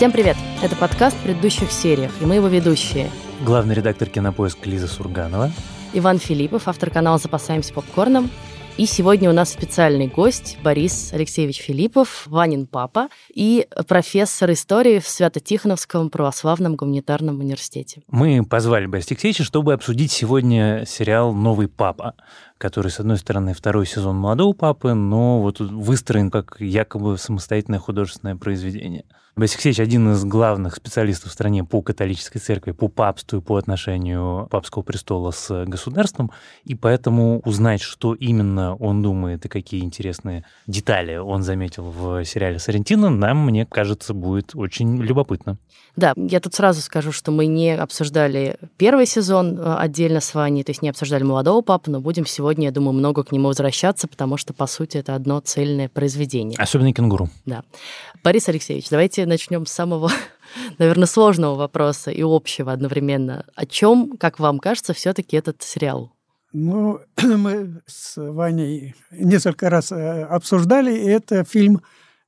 [0.00, 0.38] Всем привет!
[0.62, 3.10] Это подкаст в предыдущих сериях, и мы его ведущие.
[3.44, 5.52] Главный редактор «Кинопоиск» Лиза Сурганова.
[5.92, 8.30] Иван Филиппов, автор канала «Запасаемся попкорном».
[8.78, 15.06] И сегодня у нас специальный гость Борис Алексеевич Филиппов, Ванин папа и профессор истории в
[15.06, 18.00] Свято-Тихоновском православном гуманитарном университете.
[18.08, 22.14] Мы позвали Бориса Алексеевича, чтобы обсудить сегодня сериал «Новый папа»,
[22.56, 28.36] который, с одной стороны, второй сезон «Молодого папы», но вот выстроен как якобы самостоятельное художественное
[28.36, 29.04] произведение–
[29.40, 33.56] Борис Алексеевич один из главных специалистов в стране по католической церкви, по папству и по
[33.56, 36.30] отношению папского престола с государством,
[36.66, 42.58] и поэтому узнать, что именно он думает и какие интересные детали он заметил в сериале
[42.58, 45.56] «Сарентино», нам, мне кажется, будет очень любопытно.
[45.96, 50.64] Да, я тут сразу скажу, что мы не обсуждали первый сезон э, отдельно с Ваней,
[50.64, 54.06] то есть не обсуждали «Молодого папы», но будем сегодня, я думаю, много к нему возвращаться,
[54.06, 56.58] потому что, по сути, это одно цельное произведение.
[56.58, 57.30] Особенно «Кенгуру».
[57.46, 57.64] Да.
[58.22, 60.10] Борис Алексеевич, давайте начнем с самого,
[60.78, 63.46] наверное, сложного вопроса и общего одновременно.
[63.54, 66.12] О чем, как вам кажется, все-таки этот сериал?
[66.52, 71.80] Ну, мы с Ваней несколько раз э, обсуждали, и это фильм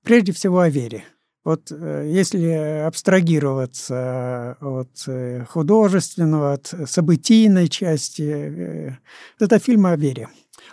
[0.03, 1.05] прежде всего о вере.
[1.45, 8.97] Вот э, если абстрагироваться от э, художественного, от событийной части,
[9.41, 10.29] это фильм о вере,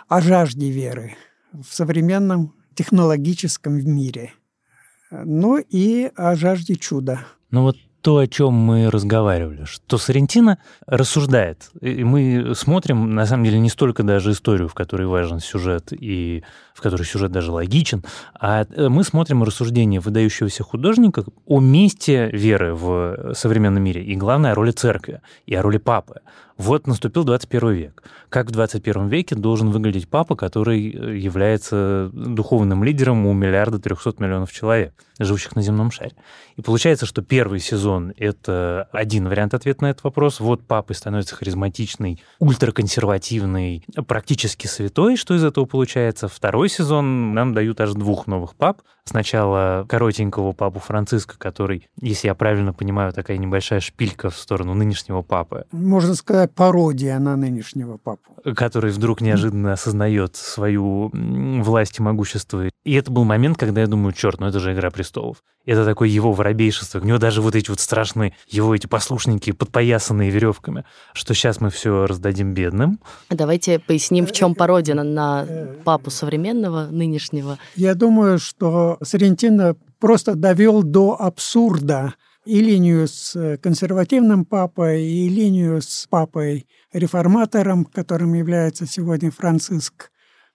[0.08, 1.16] о жажде веры
[1.52, 4.32] в современном технологическом мире–
[5.10, 7.20] ну и о жажде чуда.
[7.50, 11.70] Ну вот то, о чем мы разговаривали, что Сарентино рассуждает.
[11.80, 16.42] И мы смотрим, на самом деле, не столько даже историю, в которой важен сюжет и
[16.74, 18.02] в которой сюжет даже логичен,
[18.38, 24.52] а э, мы смотрим рассуждение выдающегося художника о месте веры в современном мире и, главное,
[24.52, 26.20] о роли церкви и о роли папы.
[26.60, 28.02] Вот наступил 21 век.
[28.28, 34.16] Как в 21 веке должен выглядеть папа, который э, является духовным лидером у миллиарда 300
[34.18, 36.12] миллионов человек, живущих на земном шаре.
[36.56, 40.38] И получается, что первый сезон— это один вариант ответа на этот вопрос.
[40.38, 45.16] Вот папой становится харизматичный, ультраконсервативный, практически святой.
[45.16, 46.28] Что из этого получается?
[46.28, 48.82] Второй сезон нам дают аж двух новых пап.
[49.04, 55.22] Сначала коротенького папу Франциска, который, если я правильно понимаю, такая небольшая шпилька в сторону нынешнего
[55.22, 55.64] папы.
[55.72, 58.36] Можно сказать, пародия на нынешнего папу.
[58.54, 62.68] Который вдруг неожиданно осознает свою власть и могущество.
[62.84, 65.42] И это был момент, когда я думаю, черт, ну это же «Игра престолов».
[65.66, 67.00] Это такое его воробейшество.
[67.00, 71.70] У него даже вот эти вот страшные, его эти послушники, подпоясанные веревками, что сейчас мы
[71.70, 72.98] все раздадим бедным.
[73.28, 75.46] Давайте поясним, в чем пародия на,
[75.84, 77.58] папу современного, нынешнего.
[77.76, 85.80] Я думаю, что Сарентино просто довел до абсурда и линию с консервативным папой, и линию
[85.82, 90.10] с папой-реформатором, которым является сегодня Франциск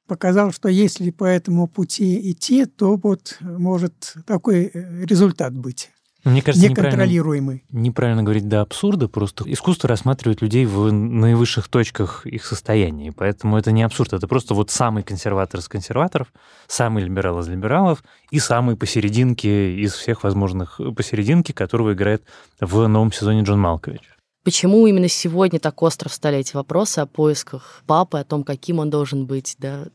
[0.08, 5.92] показал, что если по этому пути идти, то вот может такой э, результат быть.
[6.26, 7.64] Мне кажется, неконтролируемый.
[7.70, 13.58] Неправильно, неправильно говорить до абсурда, просто искусство рассматривает людей в наивысших точках их состояния, поэтому
[13.58, 16.34] это не абсурд, это просто вот самый консерватор из консерваторов,
[16.68, 22.24] самый либерал из либералов и самый посерединке из всех возможных посерединки, которого играет
[22.60, 24.02] в новом сезоне Джон Малкович.
[24.44, 28.90] Почему именно сегодня так остро встали эти вопросы о поисках папы, о том, каким он
[28.90, 29.86] должен быть, да?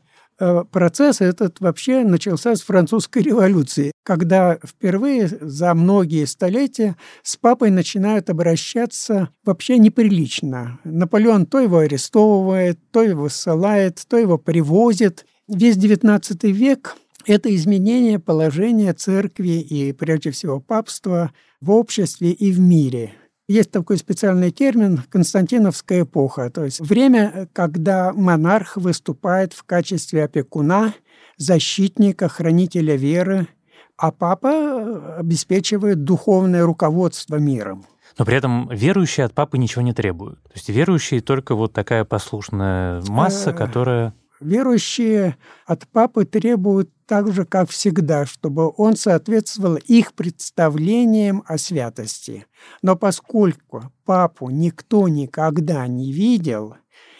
[0.41, 7.69] Э, процесс этот вообще начался с французской революции, когда впервые за многие столетия с папой
[7.69, 10.79] начинают обращаться вообще неприлично.
[10.83, 15.27] Наполеон то его арестовывает, то его ссылает, то его привозит.
[15.47, 16.95] Весь XIX век
[17.27, 23.13] это изменение положения церкви и, прежде всего, папства в обществе и в мире.
[23.51, 30.93] Есть такой специальный термин «Константиновская эпоха», то есть время, когда монарх выступает в качестве опекуна,
[31.35, 33.49] защитника, хранителя веры,
[33.97, 37.85] а папа обеспечивает духовное руководство миром.
[38.17, 40.41] Но при этом верующие от папы ничего не требуют.
[40.43, 45.37] То есть верующие только вот такая послушная масса, э, которая Верующие
[45.67, 52.45] от папы требуют так же, как всегда, чтобы он соответствовал их представлениям о святости.
[52.81, 56.75] Но поскольку папу никто никогда не видел,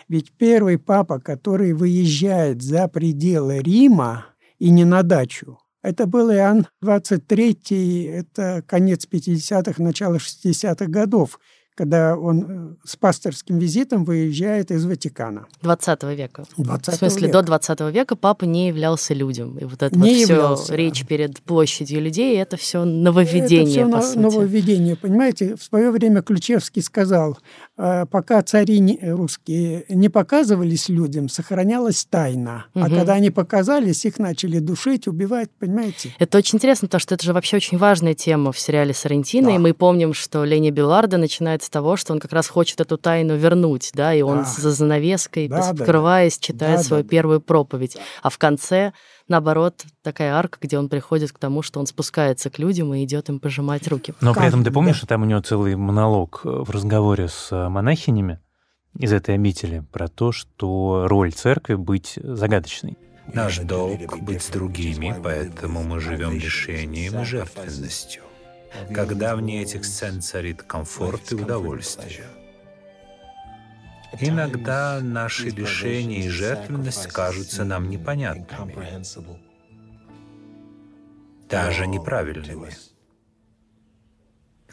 [0.07, 4.27] ведь первый папа, который выезжает за пределы Рима
[4.59, 11.37] и не на дачу, это был Иоанн 23, это конец 50-х, начало 60-х годов,
[11.81, 15.47] когда он э, с пасторским визитом выезжает из Ватикана.
[15.63, 16.43] 20 века.
[16.57, 17.39] 20 в смысле, века.
[17.39, 19.57] до 20 века папа не являлся людям.
[19.57, 20.75] И вот это Не вот все являлся.
[20.75, 24.19] речь перед площадью людей, это все нововведение, Это по все сути.
[24.19, 24.95] нововведение.
[24.95, 27.39] Понимаете, в свое время Ключевский сказал,
[27.79, 32.65] э, пока цари не- русские не показывались людям, сохранялась тайна.
[32.75, 32.95] А Мгм.
[32.95, 36.13] когда они показались, их начали душить, убивать, понимаете?
[36.19, 39.55] Это очень интересно, потому что это же вообще очень важная тема в сериале Сарантино, Да.
[39.55, 43.35] и мы помним, что Леня Беларда начинает того, что он как раз хочет эту тайну
[43.35, 44.43] вернуть, да, и он Да.
[44.43, 47.11] за занавеской, Да, да, скрываясь, читает Да, свою да, да.
[47.11, 47.97] первую проповедь.
[48.21, 48.93] А в конце,
[49.27, 53.29] наоборот, такая арка, где он приходит к тому, что он спускается к людям и идет
[53.29, 54.13] им пожимать руки.
[54.21, 54.97] Но при этом ты помнишь, да.
[54.99, 58.39] что там у него целый монолог э, в разговоре с э, монахинями
[58.99, 62.97] из этой обители про то, что роль церкви быть загадочной.
[63.33, 68.23] Наш долг быть с другими, поэтому мы живем лишением и жертвенностью.
[68.93, 72.25] Когда вне этих сцен царит комфорт и удовольствие.
[74.19, 79.03] Иногда наши лишения и жертвенность кажутся нам непонятными,
[81.49, 82.71] даже неправильными.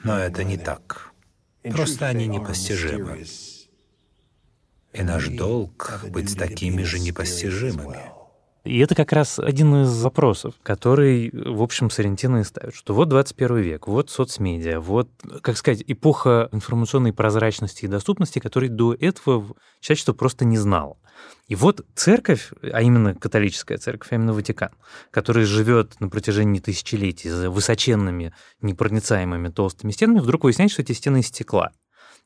[0.03, 1.13] Но это не так.
[1.63, 3.25] Просто они непостижимы.
[4.93, 8.18] И наш долг— быть такими же непостижимыми.
[8.69, 13.09] И это как раз один из вопросов, который, в общем, Сарентино и ставит, что вот
[13.09, 15.09] 21 век, вот соцмедиа, вот,
[15.41, 20.99] как сказать, эпоха информационной прозрачности и доступности, которой до этого человечество просто не знало.
[21.47, 24.73] И вот церковь, а именно католическая церковь, а именно Ватикан,
[25.11, 31.21] который живет на протяжении тысячелетий за высоченными, непроницаемыми толстыми стенами, вдруг выясняет, что эти стены
[31.21, 31.73] из стекла.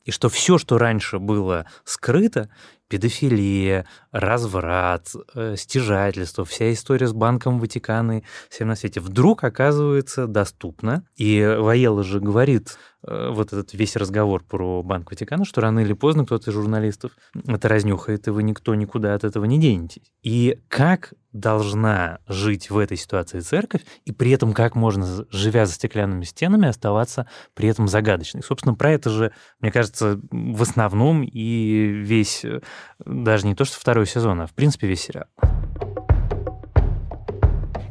[0.03, 2.49] И что все, что раньше было скрыто,
[2.93, 10.27] педофилия, разврат, э, стяжательство, вся история с Банком Ватикана и всем на свете, вдруг оказывается
[10.27, 11.03] доступна.
[11.15, 15.93] И Ваела же говорит э, вот этот весь разговор про Банк Ватикана, что рано или
[15.93, 17.13] поздно кто-то из журналистов
[17.47, 20.11] это разнюхает, и вы никто никуда от этого не денетесь.
[20.21, 25.73] И как должна жить в этой ситуации церковь, и при этом как можно, живя за
[25.73, 28.43] стеклянными стенами, оставаться при этом загадочной.
[28.43, 32.61] Собственно, про это же, мне кажется, в основном и весь, э,
[33.05, 35.25] даже не то что второй сезон, а в принципе весь сериал.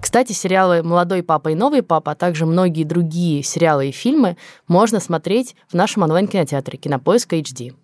[0.00, 4.37] Кстати, сериалы «Молодой папа» и «Новый папа», а также многие другие сериалы и фильмы
[4.69, 7.75] можно смотреть в нашем онлайн-кинотеатре «Кинопоиск HD».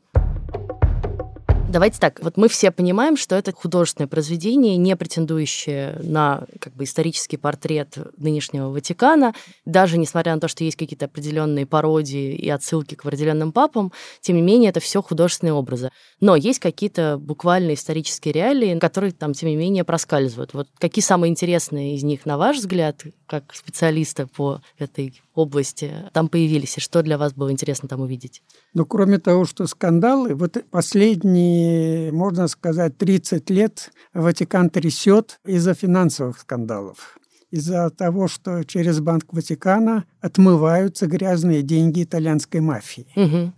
[1.71, 6.85] Давайте так, вот мы все понимаем, что это художественное произведение, не претендующее на как бы
[6.85, 9.35] исторический портрет нынешнего Ватикана,
[9.67, 13.93] даже несмотря на то, что есть какие-то определенные пародии и отсылки к определенным папам,
[14.23, 15.91] тем не менее это все художественные образы.
[16.21, 20.55] Но есть какие-то буквально исторические реалии, которые там, тем не менее, проскальзывают.
[20.55, 26.29] Вот какие самые интересные из них, на ваш взгляд, как специалиста по этой области, там
[26.29, 28.43] появились, и что для вас было интересно там увидеть?
[28.75, 36.39] Но кроме того, что скандалы, вот последние, можно сказать, 30 лет Ватикан трясет из-за финансовых
[36.39, 37.19] скандалов.
[37.51, 43.07] Из-за того, что через Банк Ватикана отмываются грязные деньги итальянской мафии.
[43.17, 43.55] Мгм.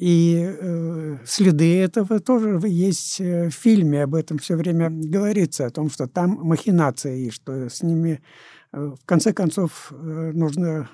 [0.00, 5.70] И э, следы этого тоже есть э, в фильме, об этом все время говорится, о
[5.70, 8.22] том, что там махинации, и что с ними
[8.72, 10.88] в конце концов э, нужно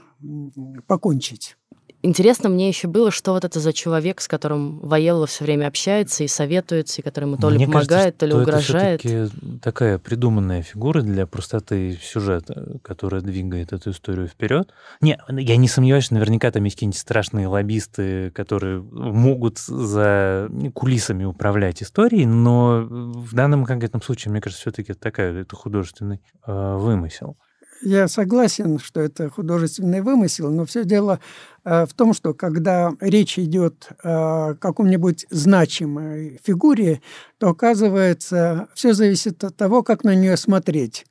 [0.86, 1.56] покончить.
[2.02, 6.24] Интересно мне еще было, что вот это за человек, с которым Ваелла все время общается
[6.24, 9.04] и советуется, и который ему то ли Мне помогает, кажется, то ли что угрожает.
[9.04, 14.72] Это все-таки такая придуманная фигура для простоты сюжета, которая двигает эту историю вперед.
[15.00, 21.24] Не, я не сомневаюсь, что наверняка там есть какие-нибудь страшные лоббисты, которые могут за кулисами
[21.24, 26.76] управлять историей, но в данном конкретном случае, мне кажется, все-таки это такая, это художественный э,
[26.76, 27.36] вымысел.
[27.82, 31.20] Я согласен, что это художественный вымысел, но все дело
[31.64, 37.02] э, в том, что когда речь идет о каком-нибудь значимой фигуре,
[37.38, 41.06] то оказывается, все зависит от того, как на нее смотреть.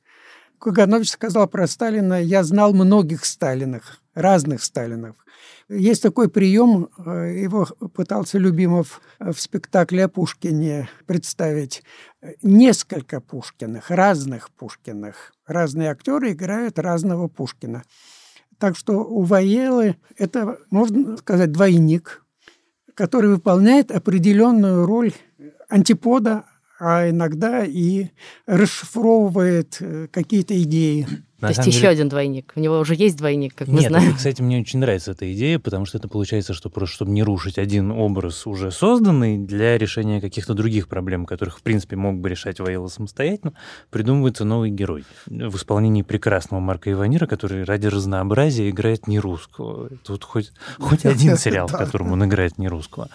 [0.58, 5.16] Каганович сказал про Сталина, я знал многих Сталинах, разных Сталинов.
[5.68, 11.82] Есть такой прием, э, его пытался Любимов в спектакле о Пушкине представить.
[12.40, 15.32] Несколько Пушкиных, разных Пушкиных.
[15.44, 17.82] Разные актеры играют разного Пушкина.
[18.58, 22.24] Так что у Ваелы это, можно сказать, двойник,
[22.94, 25.12] который выполняет определенную роль
[25.68, 26.44] антипода,
[26.78, 28.10] а иногда и
[28.46, 31.08] расшифровывает э, какие-то идеи.
[31.40, 31.90] На То есть еще деле...
[31.90, 32.52] один двойник.
[32.56, 34.08] У него уже есть двойник, как мы Нет, знаем.
[34.08, 37.22] Это, кстати, мне очень нравится эта идея, потому что это получается, что просто чтобы не
[37.22, 42.30] рушить один образ уже созданный для решения каких-то других проблем, которых, в принципе, мог бы
[42.30, 43.52] решать Ваила самостоятельно,
[43.90, 49.90] придумывается новый герой в исполнении прекрасного Марка Иванира, который ради разнообразия играет не русского.
[50.04, 53.10] Тут хоть, хоть один сериал, в котором он играет не русского.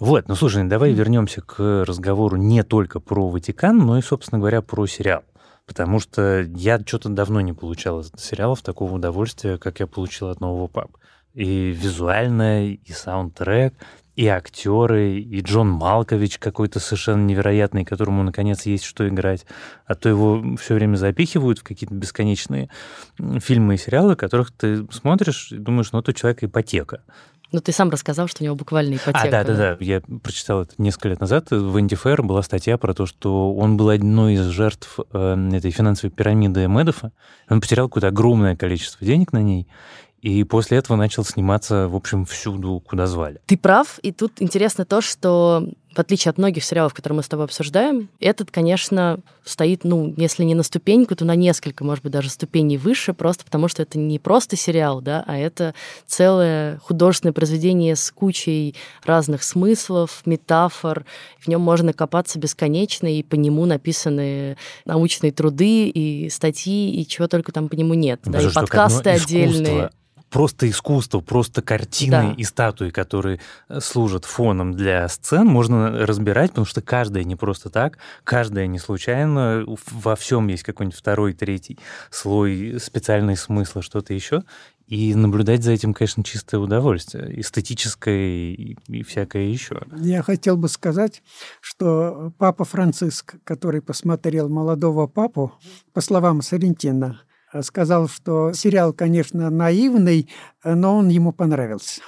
[0.00, 4.62] Вот, ну слушай, давай вернемся к разговору не только про Ватикан, но и, собственно говоря,
[4.62, 5.22] про сериал
[5.66, 10.40] потому что я что-то давно не получал от сериалов такого удовольствия, как я получил от
[10.40, 10.96] нового пап.
[11.34, 13.74] И визуально, и саундтрек,
[14.14, 19.46] и актеры, и Джон Малкович какой-то совершенно невероятный, которому наконец есть что играть.
[19.86, 22.68] А то его все время запихивают в какие-то бесконечные
[23.40, 27.02] фильмы и сериалы, которых ты смотришь и думаешь, ну, это человек ипотека.
[27.52, 29.20] Ну, ты сам рассказал, что у него буквально ипотека.
[29.20, 29.76] А, да, да, да.
[29.80, 31.50] Я прочитал это несколько лет назад.
[31.50, 36.10] В Antifair была статья про то, что он был одной из жертв э, этой финансовой
[36.10, 37.12] пирамиды Медофа.
[37.48, 39.68] Он потерял какое-то огромное количество денег на ней,
[40.22, 43.40] и после этого начал сниматься, в общем, всюду, куда звали.
[43.46, 47.28] Ты прав, и тут интересно то, что в отличие от многих сериалов, которые мы с
[47.28, 52.12] тобой обсуждаем, этот, конечно, стоит, ну, если не на ступеньку, то на несколько, может быть,
[52.12, 55.74] даже ступеней выше, просто потому что это не просто сериал, да, а это
[56.06, 61.04] целое художественное произведение с кучей разных смыслов, метафор.
[61.38, 67.28] В нем можно копаться бесконечно, и по нему написаны научные труды и статьи, и чего
[67.28, 68.20] только там по нему нет.
[68.24, 69.90] Да, и подкасты отдельные
[70.32, 72.34] просто искусство, просто картины да.
[72.36, 77.68] и статуи, которые э, служат фоном для сцен, можно разбирать, потому что каждая не просто
[77.68, 81.78] так, каждая не случайно, во всем есть какой-нибудь второй, третий
[82.10, 84.42] слой специальный смысла, что-то еще.
[84.88, 89.80] И наблюдать за этим, конечно, чистое удовольствие, эстетическое и, и всякое еще.
[89.96, 91.22] Я хотел бы сказать,
[91.60, 95.52] что папа Франциск, который посмотрел молодого папу,
[95.94, 97.22] по словам Сарентина,
[97.60, 100.28] сказал, что сериал, конечно, наивный,
[100.64, 102.00] но он ему понравился.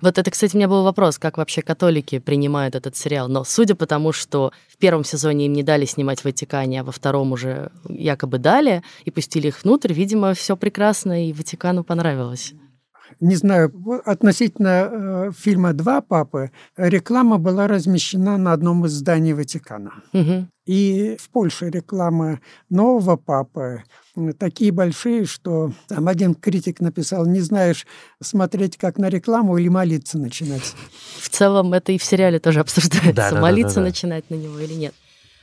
[0.00, 3.28] Вот это, кстати, у меня был вопрос, как вообще католики принимают этот сериал.
[3.28, 6.84] Но судя по тому, что в первом сезоне им не дали снимать в Ватикане, а
[6.84, 12.54] во втором уже якобы дали и пустили их внутрь, видимо, все прекрасно, и Ватикану понравилось
[13.20, 13.72] не знаю,
[14.04, 19.92] относительно э, фильма «Два папы» реклама была размещена на одном из зданий Ватикана.
[20.12, 20.46] Угу.
[20.66, 23.84] И в Польше реклама нового папы
[24.38, 27.86] такие большие, что там один критик написал, не знаешь,
[28.20, 30.74] смотреть как на рекламу или молиться начинать.
[31.20, 33.86] В целом это и в сериале тоже обсуждается, да, да, молиться да, да, да.
[33.88, 34.94] начинать на него или нет.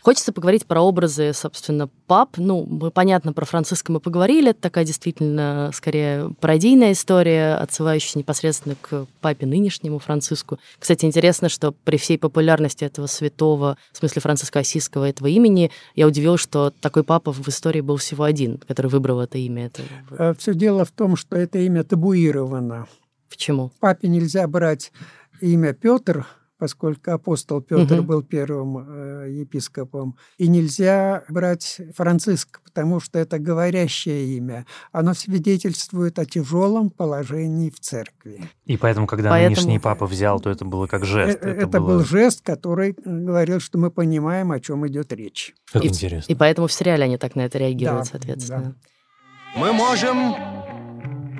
[0.03, 2.31] Хочется поговорить про образы, собственно, пап.
[2.35, 4.49] Ну, мы, понятно, про Франциска мы поговорили.
[4.49, 10.59] Это такая действительно, скорее, пародийная история, отсылающая непосредственно к папе нынешнему Франциску.
[10.77, 16.05] Кстати, интересно, что при всей популярности этого святого, в смысле Франциска Осиского, этого имени, я
[16.05, 19.67] удивилась, что такой папа в истории был всего один, который выбрал это имя.
[19.67, 19.83] Это...
[20.11, 22.87] Э, Все дело в том, что это имя табуировано.
[23.29, 23.71] Почему?
[23.79, 24.91] Папе нельзя брать
[25.39, 28.03] имя Петр, поскольку апостол Петр угу.
[28.03, 30.17] был первым э, епископом.
[30.37, 34.65] И нельзя брать Франциск, потому что это говорящее имя.
[34.91, 38.49] Оно свидетельствует о тяжелом положении в церкви.
[38.65, 39.55] И поэтому, когда поэтому...
[39.55, 41.39] нынешний папа взял, то это было как жест.
[41.41, 41.87] Э, это, это было...
[41.87, 45.53] был жест, который говорил, что мы понимаем, о чем идет речь.
[45.71, 46.31] Как и, интересно.
[46.31, 48.75] И поэтому в сериале они так на это реагируют, да, соответственно.
[49.55, 49.59] Да.
[49.59, 50.35] Мы можем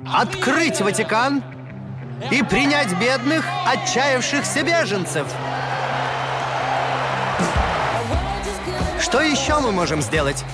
[0.06, 1.42] открыть Ватикан
[2.30, 5.26] и принять бедных, отчаявшихся беженцев.
[9.00, 10.44] Что еще мы можем сделать?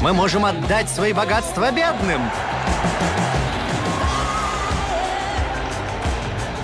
[0.00, 2.20] Мы можем отдать свои богатства бедным.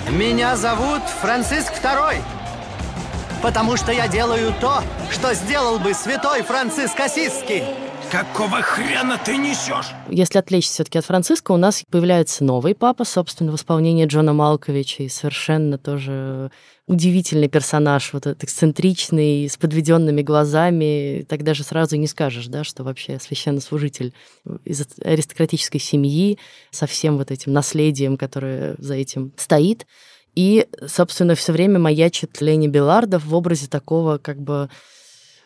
[0.09, 2.21] Меня зовут Франциск II,
[3.41, 7.63] потому что я делаю то, что сделал бы святой Франциск Осиский.
[8.11, 9.93] Какого хрена ты несешь?
[10.09, 15.03] Если отвлечься все-таки от Франциска, у нас появляется новый папа, собственно, в исполнении Джона Малковича,
[15.03, 16.51] и совершенно тоже
[16.87, 21.25] удивительный персонаж, вот этот эксцентричный, с подведенными глазами.
[21.29, 24.13] Так даже сразу не скажешь, да, что вообще священнослужитель
[24.65, 26.37] из аристократической семьи
[26.69, 29.87] со всем вот этим наследием, которое за этим стоит.
[30.35, 34.69] И, собственно, все время маячит Лени Белардов в образе такого как бы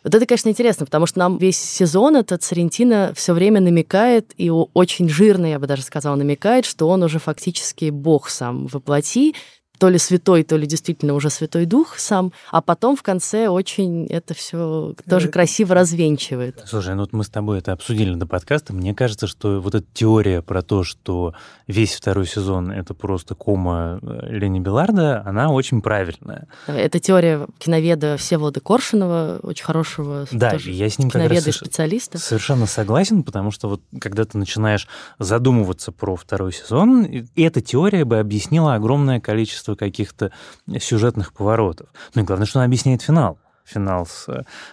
[0.06, 4.52] вот это, конечно, интересно, потому что нам весь сезон этот Сарентино все время намекает, и
[4.52, 9.34] очень жирно, я бы даже сказала, намекает, что он уже фактически бог сам воплоти,
[9.78, 14.06] то ли святой, то ли действительно уже Святой Дух сам, а потом в конце очень
[14.08, 16.64] это все тоже красиво развенчивает.
[16.66, 18.74] Слушай, ну вот мы с тобой это обсудили до подкаста.
[18.74, 21.34] Мне кажется, что вот эта теория про то, что
[21.68, 26.48] весь второй сезон— это просто кома э, Лени Беларда, она очень правильная.
[26.68, 32.18] Это теория киноведа Всеволода Коршунова, очень хорошего да, я с ним киноведа и специалиста.
[32.18, 34.88] Совершенно согласен, потому что вот когда ты начинаешь
[35.20, 40.32] задумываться про второй сезон, эта теория бы объяснила огромное количество каких-то
[40.80, 41.90] сюжетных поворотов.
[42.14, 44.28] Ну и главное, что она объясняет финал финал с,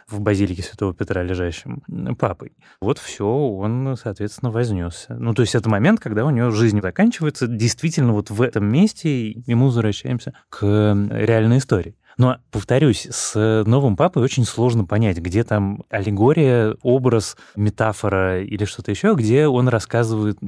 [0.09, 1.83] в базилике Святого Петра лежащим
[2.19, 2.53] папой.
[2.81, 5.15] Вот все, он, соответственно, вознесся.
[5.15, 7.47] Ну, то есть это момент, когда у него жизнь заканчивается.
[7.47, 11.97] Действительно, вот в этом месте и мы возвращаемся к реальной истории.
[12.19, 18.91] Но, повторюсь, с новым папой очень сложно понять, где там аллегория, образ, метафора или что-то
[18.91, 20.39] еще, где он рассказывает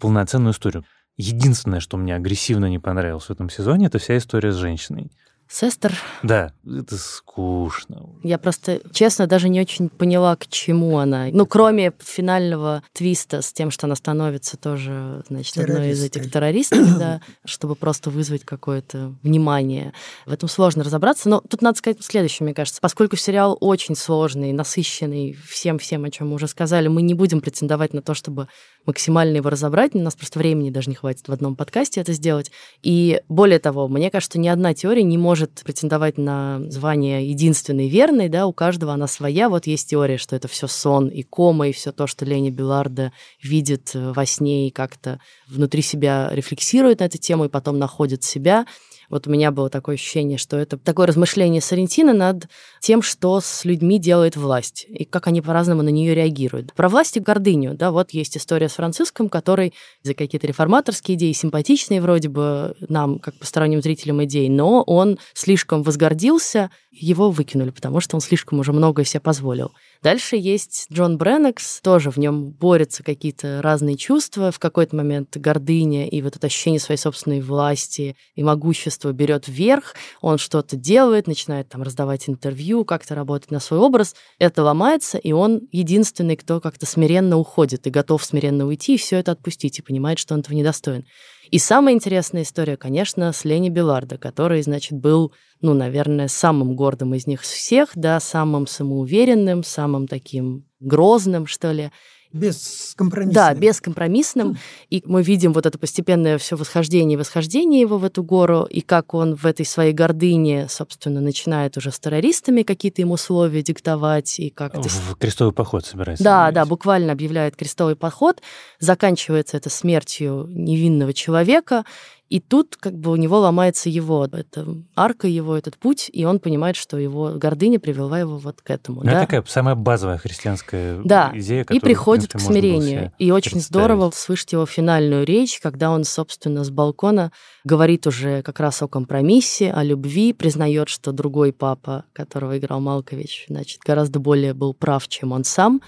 [0.00, 0.84] полноценную историю.
[1.16, 5.10] Единственное, что мне агрессивно не понравилось в этом сезоне, это вся история с женщиной.
[5.52, 5.94] Сестер.
[6.22, 8.08] Да, это скучно.
[8.22, 11.26] Я просто, честно, даже не очень поняла, к чему она.
[11.30, 16.98] Ну, кроме финального твиста с тем, что она становится тоже, значит, одной из этих террористов,
[16.98, 19.92] да, чтобы просто вызвать какое-то внимание.
[20.24, 21.28] В этом сложно разобраться.
[21.28, 22.80] Но тут надо сказать следующее, мне кажется.
[22.80, 27.92] Поскольку сериал очень сложный, насыщенный всем-всем, о чем мы уже сказали, мы не будем претендовать
[27.92, 28.48] на то, чтобы
[28.86, 29.94] максимально его разобрать.
[29.94, 32.50] У нас просто времени даже не хватит в одном подкасте это сделать.
[32.82, 38.28] И более того, мне кажется, ни одна теория не может претендовать на звание единственной верной,
[38.28, 39.48] да, у каждого она своя.
[39.48, 43.12] Вот есть теория, что это все сон и кома, и все то, что Лени Беларда
[43.42, 48.22] видит э, во сне и как-то внутри себя рефлексирует на эту тему и потом находит
[48.22, 48.66] себя.
[49.12, 52.46] Вот у меня было такое ощущение, что это такое размышление Сарентина над
[52.80, 56.72] тем, что с людьми делает власть и как они по-разному на нее реагируют.
[56.72, 61.32] Про власть и гордыню, да, вот есть история с Франциском, который за какие-то реформаторские идеи,
[61.32, 68.00] симпатичные вроде бы нам, как посторонним зрителям идей, но он слишком возгордился, его выкинули, потому
[68.00, 69.72] что он слишком уже многое себе позволил.
[70.02, 76.08] Дальше есть Джон Бреннекс, тоже в нем борются какие-то разные чувства, в какой-то момент гордыня
[76.08, 81.68] и вот это ощущение своей собственной власти и могущества берет вверх, он что-то делает, начинает
[81.68, 86.86] там раздавать интервью, как-то работать на свой образ, это ломается, и он единственный, кто как-то
[86.86, 90.54] смиренно уходит и готов смиренно уйти и все это отпустить, и понимает, что он этого
[90.54, 91.04] недостоин.
[91.50, 97.14] И самая интересная история, конечно, с Лени Белардо, который, значит, был, ну, наверное, самым гордым
[97.14, 101.90] из них всех, да, самым самоуверенным, самым таким грозным, что ли.
[102.32, 103.34] Бескомпромиссным.
[103.34, 104.58] Да, бескомпромиссным.
[104.90, 108.80] И мы видим вот это постепенное все восхождение и восхождение его в эту гору, и
[108.80, 114.38] как он в этой своей гордыне, собственно, начинает уже с террористами какие-то ему условия диктовать,
[114.38, 116.24] и как В крестовый поход собирается.
[116.24, 118.40] Да, да, буквально объявляет крестовый поход.
[118.78, 121.84] Заканчивается это смертью невинного человека,
[122.32, 126.40] и тут как бы у него ломается его, это арка его, этот путь, и он
[126.40, 129.00] понимает, что его гордыня привела его вот к этому.
[129.00, 129.10] Ну, да?
[129.10, 131.30] это такая самая базовая христианская да.
[131.34, 133.12] идея, и приходит к смирению.
[133.18, 137.32] И очень здорово слышать его финальную речь, когда он, собственно, с балкона
[137.64, 143.44] говорит уже как раз о компромиссе, о любви, признает, что другой папа, которого играл Малкович,
[143.50, 145.82] значит, гораздо более был прав, чем он сам.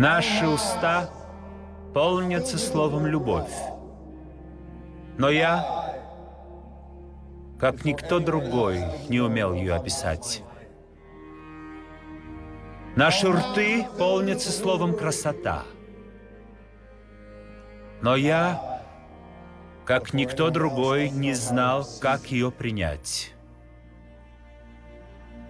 [0.00, 1.08] Наши уста
[1.94, 3.77] полнятся словом «любовь».
[5.18, 5.96] Но я,
[7.58, 10.44] как никто другой, не умел ее описать.
[12.94, 15.64] Наши рты полнятся словом «красота».
[18.00, 18.80] Но я,
[19.84, 23.34] как никто другой, не знал, как ее принять.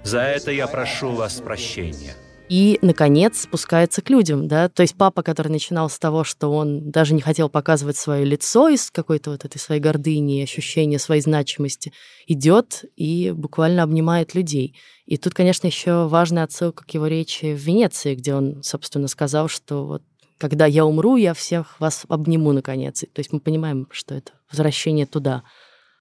[0.02, 2.14] За это я прошу вас прощения
[2.48, 6.90] и, наконец, спускается к людям, да, то есть папа, который начинал с того, что он
[6.90, 11.92] даже не хотел показывать свое лицо из какой-то вот этой своей гордыни ощущения своей значимости,
[12.26, 14.74] идет и буквально обнимает людей.
[15.06, 19.48] И тут, конечно, еще важная отсылка к его речи в Венеции, где он, собственно, сказал,
[19.48, 20.02] что вот
[20.38, 23.00] когда я умру, я всех вас обниму, наконец.
[23.00, 25.42] То есть мы понимаем, что это возвращение туда.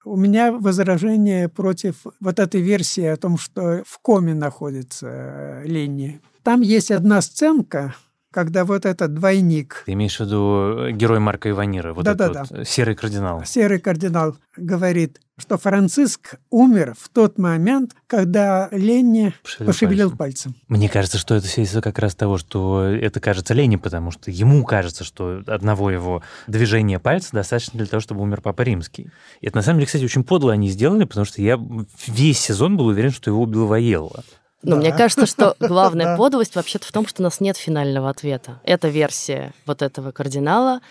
[0.08, 6.22] У меня возражение против вот этой версии о том, что в коме находится э, Ленни.
[6.44, 7.94] Там есть одна сценка,
[8.38, 9.82] когда вот этот двойник...
[9.88, 12.66] Ты имеешь в виду э, герой Марка Иванира, вот да, этот да, вот да.
[12.66, 13.44] серый кардинал.
[13.46, 20.54] Серый кардинал говорит, что Франциск умер в тот момент, когда Ленни Пошевелил пошевелил пальцем.
[20.54, 20.56] пальцем.
[20.68, 24.64] Мне кажется, что это свидетельство как раз того, что это кажется Лене, потому что ему
[24.66, 29.10] кажется, что одного его движения пальца достаточно для того, чтобы умер Папа Римский.
[29.42, 31.60] И это, на самом деле, кстати, очень подло они сделали, потому что я
[32.06, 34.24] весь сезон был уверен, что его убил Ваелла.
[34.64, 34.78] Но Да.
[34.82, 38.60] мне кажется, что главная подлость вообще-то в том, что у нас нет финального ответа.
[38.64, 40.82] Это версия вот этого кардинала,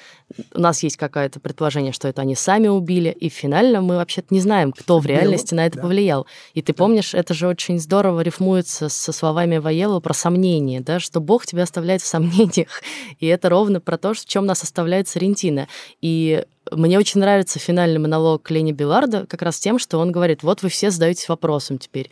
[0.55, 4.41] у нас есть какое-то предположение, что это они сами убили, и финально мы вообще-то не
[4.41, 6.27] знаем, кто в реальности на это повлиял.
[6.55, 11.21] И ты помнишь, это же очень здорово рифмуется со словами Ваелова про сомнение, да, что
[11.21, 12.83] Бог тебя оставляет в сомнениях.
[13.21, 15.69] И это ровно про то, в чем нас оставляет Сарентина.
[16.01, 20.63] И мне очень нравится финальный монолог Лени Беларда как раз тем, что он говорит, вот
[20.63, 22.11] вы все задаетесь вопросом теперь.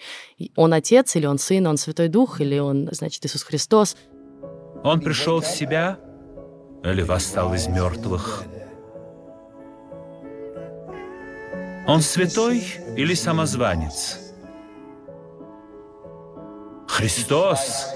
[0.54, 3.96] Он отец, или он сын, он Святой Дух, или он, значит, Иисус Христос.
[4.84, 5.98] Он пришел в себя
[6.84, 8.44] или восстал из мертвых?
[11.86, 12.62] Он святой
[12.96, 14.20] или самозванец?
[16.86, 17.88] Христос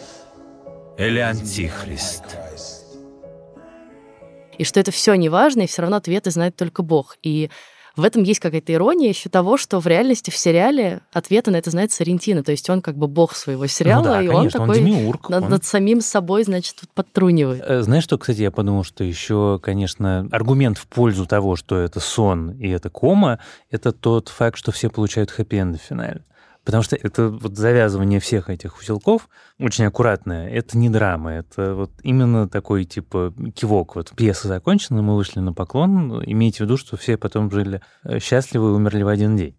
[0.98, 2.24] или Антихрист?
[4.58, 7.16] и что это все не важно, и все равно ответы знает только Бог.
[7.22, 7.48] И
[7.98, 11.70] в этом есть какая-то ирония еще того, что в реальности в сериале ответы на это
[11.70, 12.44] знает Сарентино.
[12.44, 14.86] То есть он как бы бог своего сериала, ну да, и конечно, он такой он
[14.86, 15.50] демиург, над, он...
[15.50, 17.62] над самим собой, значит, подтрунивает.
[17.66, 21.98] Э, знаешь, что, кстати, я подумал, что еще, конечно, аргумент в пользу того, что это
[21.98, 26.24] сон и это кома, это тот факт, что все получают хэппи-энд в финале.
[26.68, 30.50] Потому что это вот завязывание всех этих узелков очень аккуратное.
[30.50, 33.96] Это не драма, это вот именно такой типа кивок.
[33.96, 36.22] Вот пьеса закончена, мы вышли на поклон.
[36.26, 39.56] Имейте в виду, что все потом жили э, счастливы и умерли в один день.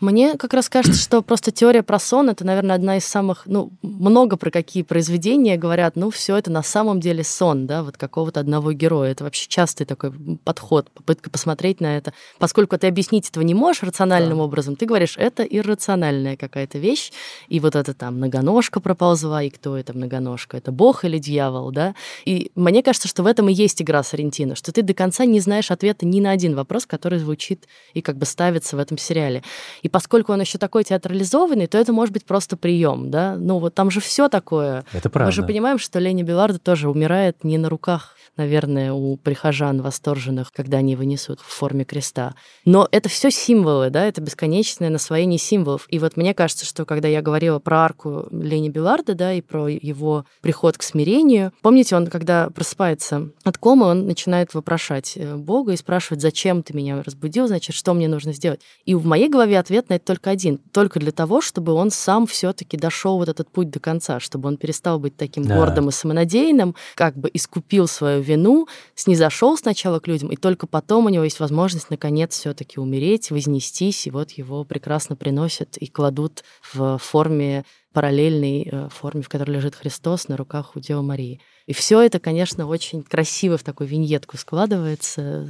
[0.00, 3.70] Мне как раз кажется, что просто теория про сон это, наверное, одна из самых, ну,
[3.82, 8.38] много про какие произведения говорят, ну, все это на самом деле сон, да, вот какого-то
[8.38, 9.10] одного героя.
[9.10, 10.12] Это вообще частый такой
[10.44, 12.12] подход, попытка посмотреть на это.
[12.38, 14.44] Поскольку ты объяснить этого не можешь рациональным да.
[14.44, 17.10] образом, ты говоришь, это иррациональная какая-то вещь,
[17.48, 20.56] и вот это там многоножка проползла, и кто это многоножка?
[20.56, 21.96] Это бог или дьявол, да?
[22.24, 25.40] И мне кажется, что в этом и есть игра Сарентина, что ты до конца не
[25.40, 29.42] знаешь ответа ни на один вопрос, который звучит и как бы ставится в этом сериале.
[29.82, 33.36] И поскольку он еще такой театрализованный, то это может быть просто прием, да.
[33.36, 34.84] Ну вот там же все такое.
[34.92, 35.26] Это правда.
[35.28, 40.52] Мы же понимаем, что Лени Беларда тоже умирает не на руках наверное, у прихожан восторженных,
[40.52, 42.34] когда они вынесут в форме креста.
[42.64, 45.86] Но это все символы, да, это бесконечное насвоение символов.
[45.88, 49.68] И вот мне кажется, что когда я говорила про арку Лени Беларда, да, и про
[49.68, 55.72] его приход к смирению, помните, он, когда просыпается от комы, он начинает вопрошать э, Бога
[55.72, 58.60] и спрашивать, зачем ты меня разбудил, значит, что мне нужно сделать.
[58.84, 60.58] И в моей голове ответ на это только один.
[60.72, 64.56] Только для того, чтобы он сам все-таки дошел вот этот путь до конца, чтобы он
[64.56, 65.56] перестал быть таким да.
[65.56, 71.06] гордым и самонадеянным, как бы искупил свою вину, снизошел сначала к людям, и только потом
[71.06, 76.44] у него есть возможность наконец все-таки умереть, вознестись, и вот его прекрасно приносят и кладут
[76.72, 81.40] в форме параллельной э, форме, в которой лежит Христос на руках у Девы Марии.
[81.66, 85.48] И все это, конечно, очень красиво в такую виньетку складывается,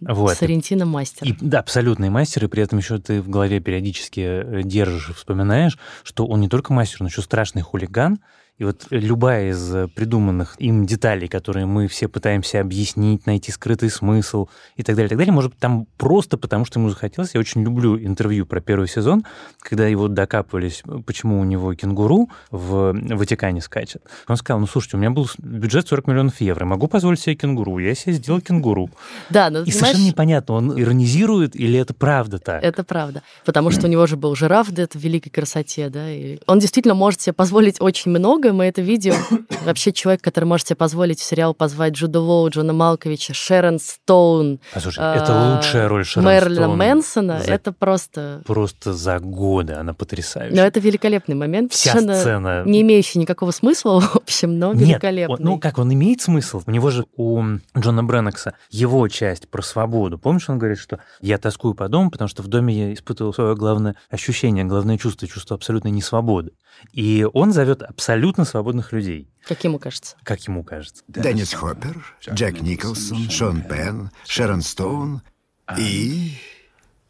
[0.00, 0.36] вот.
[0.36, 1.26] Сарентино мастер.
[1.26, 5.12] И, да, абсолютный мастер, и при этом еще ты в голове периодически э, держишь и
[5.12, 8.18] вспоминаешь, что он не только мастер, но еще страшный хулиган,
[8.58, 13.90] и вот любая из э, придуманных им деталей, которые мы все пытаемся объяснить, найти скрытый
[13.90, 17.34] смысл и так далее, и так далее, может быть, там просто потому, что ему захотелось.
[17.34, 19.24] Я очень люблю интервью про первый сезон,
[19.58, 24.02] когда его докапывались, почему у него кенгуру в Ватикане скачет.
[24.26, 27.78] Он сказал, ну, слушайте, у меня был бюджет 40 миллионов евро, могу позволить себе кенгуру,
[27.78, 28.88] я себе сделал кенгуру.
[29.28, 32.64] Да, но, И совершенно непонятно, он иронизирует или это правда так?
[32.64, 36.38] Это правда, потому что у него же был жираф в этой великой красоте, да, и
[36.46, 39.14] он действительно может себе позволить очень много, много, мы это видео.
[39.64, 44.60] Вообще человек, который может себе позволить в сериал позвать Джуда Лоу, Джона Малковича, Шерон Стоун.
[44.72, 47.40] Послушай, а, это лучшая роль Шерон Мэрилина Стоун Мэнсона.
[47.40, 47.52] За...
[47.52, 48.42] Это просто...
[48.46, 50.56] Просто за годы она потрясающая.
[50.56, 51.72] Но это великолепный момент.
[51.72, 52.64] Вся сцена...
[52.64, 55.36] Не имеющий никакого смысла, в общем, но Нет, великолепный.
[55.36, 56.62] Он, ну как, он имеет смысл?
[56.66, 57.42] У него же, у
[57.76, 60.18] Джона Бреннекса, его часть про свободу.
[60.18, 63.54] Помнишь, он говорит, что я тоскую по дому, потому что в доме я испытывал свое
[63.54, 66.52] главное ощущение, главное чувство, чувство абсолютной несвободы.
[66.92, 69.28] И он зовет абсолютно свободных людей.
[69.46, 70.16] Как ему кажется.
[70.22, 71.02] Как ему кажется.
[71.08, 75.22] Деннис Хоппер, Джек Николсон, Шон Пен, Шерон Стоун
[75.78, 76.36] и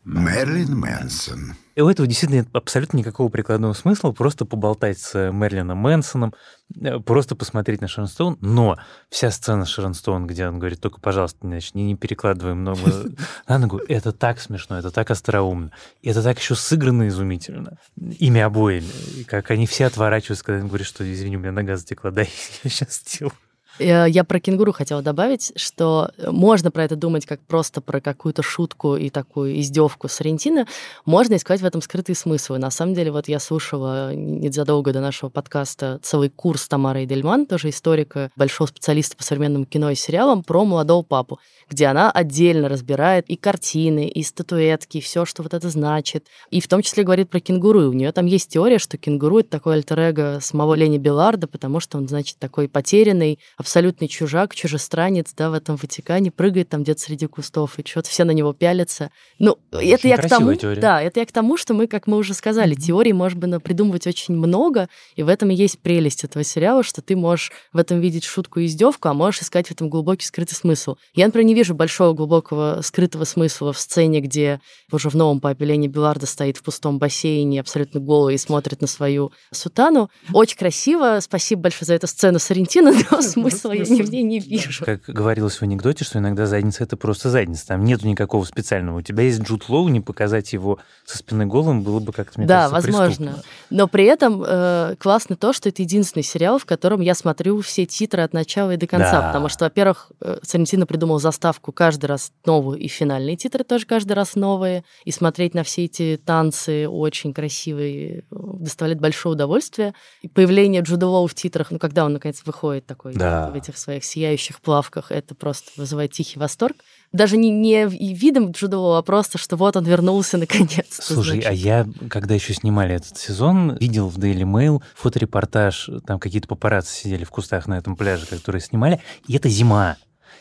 [0.05, 1.57] Мерлин Мэнсон.
[1.77, 6.33] И у этого действительно нет абсолютно никакого прикладного смысла просто поболтать с Мерлином Мэнсоном,
[6.75, 8.39] э, просто посмотреть на Шерон Стоун.
[8.41, 8.79] Но
[9.11, 12.81] вся сцена Шерон Стоун, где он говорит, только, пожалуйста, значит, не, не перекладывай много
[13.49, 15.71] на ногу, это так смешно, это так остроумно.
[16.01, 17.77] И это так еще сыграно изумительно.
[17.97, 19.25] Ими обоими.
[19.25, 22.31] Как они все отворачиваются, когда он говорит, что, извини, у меня нога затекла, дай
[22.65, 23.35] я сейчас сделаю.
[23.79, 28.43] Э, я про кенгуру хотела добавить, что можно про это думать как просто про какую-то
[28.43, 30.67] шутку и такую издевку с Аргентины.
[31.05, 32.59] Можно искать в этом скрытые смыслы.
[32.59, 37.71] На самом деле, вот я слушала незадолго до нашего подкаста целый курс Тамары Эдельман, тоже
[37.71, 43.29] историка, большого специалиста по современному кино и сериалам, про молодого папу, где она отдельно разбирает
[43.29, 46.27] и картины, и статуэтки, и все, что вот это значит.
[46.51, 47.83] И в том числе говорит про кенгуру.
[47.83, 51.81] И у нее там есть теория, что кенгуру— это такой альтер самого Лени Беларда, потому
[51.81, 57.01] что он, значит, такой потерянный, абсолютный чужак, чужестранец, да, в этом Ватикане, прыгает там где-то
[57.01, 59.11] среди кустов, и что-то все на него пялятся.
[59.41, 60.81] Ну, очень это я к тому, теория.
[60.81, 62.81] да, это я к тому, что мы, как мы уже сказали, mm-hmm.
[62.81, 67.17] теорий можно придумывать очень много, и в этом и есть прелесть этого сериала, что ты
[67.17, 70.95] можешь в этом видеть шутку и издевку, а можешь искать в этом глубокий скрытый смысл.
[71.15, 74.61] Я, например, не вижу большого глубокого скрытого смысла в сцене, где
[74.93, 78.87] уже в новом по Ленни Беларда стоит в пустом бассейне, абсолютно голый, и смотрит на
[78.87, 80.09] свою сутану.
[80.33, 81.19] Очень красиво.
[81.21, 83.21] Спасибо большое за эту сцену Сарентина, но
[83.57, 83.85] смысла я
[84.17, 84.85] ней не вижу.
[84.85, 87.67] Как говорилось в анекдоте, что иногда задница— это просто задница.
[87.69, 88.99] Там нету никакого специального.
[88.99, 92.49] У тебя есть Джуд Лоу, не показать его со спины голым было бы как-то, мне
[92.49, 93.27] да, кажется, возможно.
[93.27, 93.51] Преступно.
[93.71, 97.87] Но при этом э, классно то, что это единственный сериал, в котором я смотрю все
[97.87, 99.21] титры от начала и до конца.
[99.21, 99.27] Да.
[99.29, 104.13] Потому что, во-первых, э, Сарентино придумал заставку каждый раз новую, и финальные титры тоже каждый
[104.13, 104.85] раз новые.
[105.05, 109.95] И смотреть на все эти танцы очень красивые доставляет большое удовольствие.
[110.23, 113.46] И появление Джуда Лоу в титрах, ну, когда он, наконец, выходит такой да.
[113.51, 116.77] В этих своих сияющих плавках, это просто вызывает тихий восторг
[117.13, 120.87] даже не, не видом Джудового, а просто, что вот он вернулся наконец.
[120.91, 121.51] Слушай, значит.
[121.51, 126.95] а я, когда еще снимали этот сезон, видел в Daily Mail фоторепортаж, там какие-то папарацци
[126.95, 129.97] сидели в кустах на этом пляже, которые снимали, и это зима.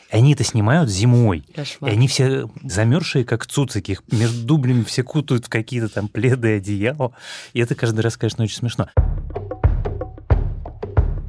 [0.08, 1.44] Они это снимают зимой.
[1.52, 1.90] Кошмар.
[1.90, 3.92] И они все замерзшие, как цуцики.
[3.92, 7.12] Их между дублями все кутают в какие-то там пледы, одеяла.
[7.54, 8.88] И это каждый раз, конечно, очень смешно.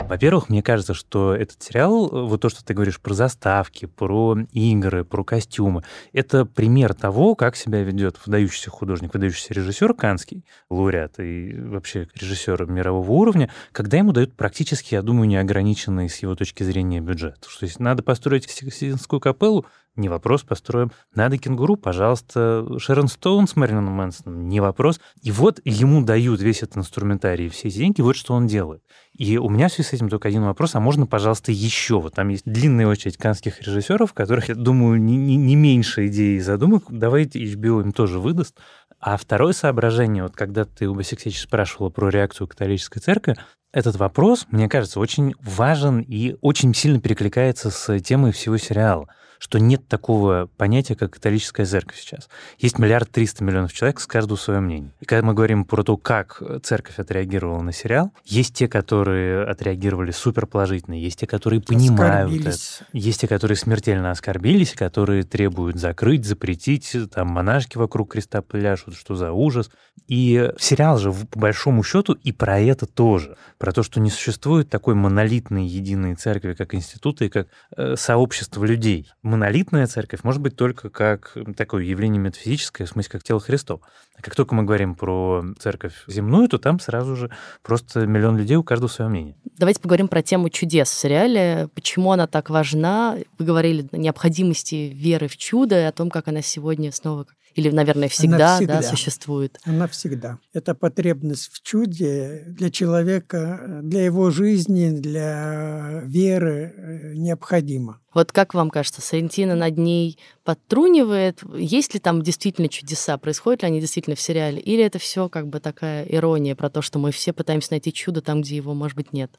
[0.07, 4.37] Во-первых, мне кажется, что этот сериал, э, вот то, что ты говоришь про заставки, про
[4.53, 11.19] игры, про костюмы, это пример того, как себя ведет выдающийся художник, выдающийся режиссер Канский, лауреат
[11.19, 16.63] и вообще режиссер мирового уровня, когда ему дают практически, я думаю, неограниченный с его точки
[16.63, 17.45] зрения бюджет.
[17.45, 19.65] Что есть надо построить Сикстинскую капеллу,
[19.97, 20.91] не вопрос, построим.
[21.13, 22.65] Надо кенгуру, пожалуйста.
[22.79, 24.99] Шерон Стоун с Мэрилином Мэнсоном, не вопрос.
[25.21, 28.81] И вот ему дают весь этот инструментарий, все эти деньги, вот что он делает.
[29.17, 31.99] И у меня в связи с этим только один вопрос, а можно, пожалуйста, еще?
[31.99, 36.37] Вот там есть длинная очередь канских режиссеров, которых, я думаю, не, не, не меньше идей
[36.37, 36.83] и задумок.
[36.89, 38.55] Давайте HBO им тоже выдаст.
[38.99, 43.35] А второе соображение, вот когда ты у Басиксевича спрашивала про реакцию католической церкви,
[43.71, 49.07] этот вопрос, мне кажется, очень важен и очень сильно перекликается с темой всего сериала
[49.39, 52.29] что нет такого понятия, как католическая церковь сейчас.
[52.57, 54.91] Есть миллиард триста миллионов человек, с каждого свое мнение.
[54.99, 60.11] И когда мы говорим про то, как церковь отреагировала на сериал, есть те, которые отреагировали
[60.11, 62.55] супер положительно, есть те, которые понимают это,
[62.93, 69.15] есть те, которые смертельно оскорбились, которые требуют закрыть, запретить, там монашки вокруг креста пляшут, что
[69.15, 69.69] за ужас.
[70.07, 73.35] И сериал же, по большому счету, и про это тоже.
[73.57, 79.09] Про то, что не существует такой монолитной единой церкви, как институты как э, сообщество людей
[79.27, 83.81] монолитная церковь может быть только как такое явление метафизическое, в смысле, как тело Христова.
[84.17, 87.29] А как только мы говорим про церковь земную, то там сразу же
[87.61, 89.35] просто миллион людей, у каждого свое мнение.
[89.57, 91.69] Давайте поговорим про тему чудес в сериале.
[91.75, 93.17] Почему она так важна?
[93.37, 97.71] Вы говорили о необходимости веры в чудо и о том, как она сегодня снова или,
[97.71, 98.81] наверное, всегда, всегда.
[98.81, 99.59] Да, существует?
[99.65, 100.37] Она всегда.
[100.53, 107.99] Это потребность в чуде для человека, для его жизни, для веры э, необходима.
[108.13, 111.41] Вот как вам кажется, Сарентина над ней подтрунивает?
[111.55, 113.17] Есть ли там действительно чудеса?
[113.17, 114.59] Происходят ли они действительно в сериале?
[114.59, 118.21] Или это все как бы такая ирония про то, что мы все пытаемся найти чудо
[118.21, 119.31] там, где его, может быть, нет?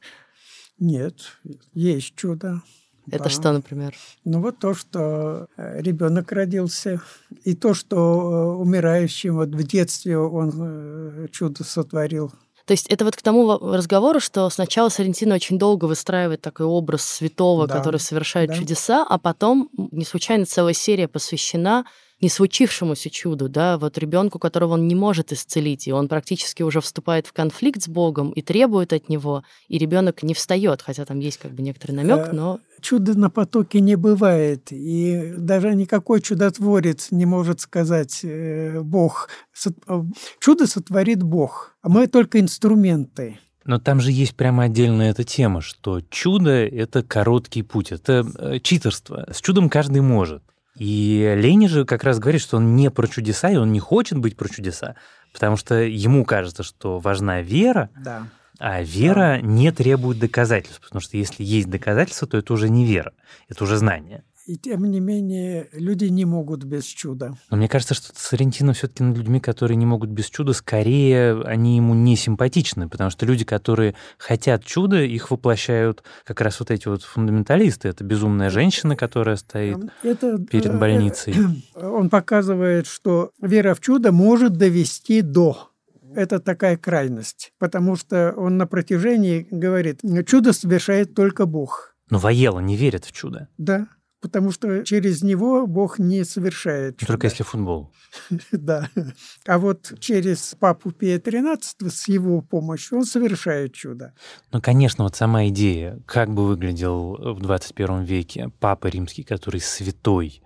[0.77, 1.15] Нет,
[1.73, 2.61] есть чудо.
[3.11, 3.29] Это да.
[3.29, 3.95] что, например?
[4.25, 7.01] Ну вот то, что э, ребенок родился,
[7.43, 12.31] и то, что э, умирающим вот в детстве он э, чудо сотворил.
[12.65, 17.03] То есть это вот к тому разговору, что сначала Сарентино очень долго выстраивает такой образ
[17.03, 18.55] святого, да, который совершает да.
[18.55, 21.85] чудеса, а потом не случайно целая серия посвящена
[22.21, 26.81] не случившемуся чуду, да, вот ребенку, которого он не может исцелить, и он практически уже
[26.81, 31.19] вступает в конфликт с Богом и требует от него, и ребенок не встает, хотя там
[31.19, 36.21] есть как бы некоторый намек, э, но чуда на потоке не бывает, и даже никакой
[36.21, 39.29] чудотворец не может сказать э, Бог.
[39.87, 40.01] Э,
[40.39, 43.39] чудо сотворит Бог, а мы только инструменты.
[43.65, 49.27] Но там же есть прямо отдельная эта тема, что чудо— это короткий путь, это читерство.
[49.31, 50.41] С чудом каждый может.
[50.79, 54.17] И Лени же как раз говорит, что он не про чудеса, и он не хочет
[54.17, 54.95] быть про чудеса,
[55.33, 58.27] потому что ему кажется, что важна вера, да.
[58.59, 59.41] а вера да.
[59.41, 63.11] не требует доказательств, потому что если есть доказательства, то это уже не вера,
[63.49, 64.23] это уже знание.
[64.49, 67.37] И тем не менее, люди не могут без чуда.
[67.51, 71.75] Но мне кажется, что Соррентино все-таки над людьми, которые не могут без чуда, скорее они
[71.75, 76.87] ему не симпатичны, потому что люди, которые хотят чуда, их воплощают как раз вот эти
[76.87, 77.89] вот фундаменталисты.
[77.89, 81.35] Это безумная женщина, которая стоит Это, перед э, больницей.
[81.75, 85.69] Он показывает, что вера в чудо может довести до
[86.15, 91.95] это такая крайность, потому что он на протяжении говорит, чудо совершает только Бог.
[92.09, 93.47] Но Ваела не верит в чудо.
[93.59, 93.87] Да,
[94.21, 97.13] потому что через него Бог не совершает чудо.
[97.13, 97.91] Только если футбол.
[98.51, 98.89] Да.
[99.45, 104.13] А вот через папу Пия XIII с его помощью он совершает чудо.
[104.51, 110.41] Ну, конечно, вот сама идея, как бы выглядел в 21 веке папа римский, который святой,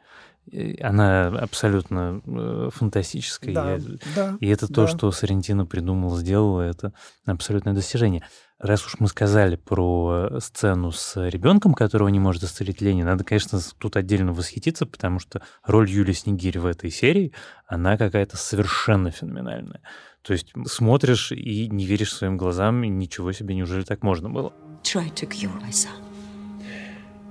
[0.52, 3.54] э, она абсолютно э, фантастическая.
[3.54, 3.82] Да, и,
[4.16, 4.88] да, и это то, да.
[4.88, 6.94] что Соррентино придумал, сделал, это
[7.26, 8.24] абсолютное достижение.
[8.64, 13.26] Раз уж мы сказали про э, сцену с ребенком, которого не может исцелить Ленин, надо,
[13.26, 17.34] конечно, тут отдельно восхититься, потому что роль Юлии Снегирь в этой серии,
[17.68, 19.82] она какая-то совершенно феноменальная.
[20.22, 24.54] То есть смотришь и не веришь своим глазам, и ничего себе, неужели так можно было?
[24.82, 26.02] Try to cure my son.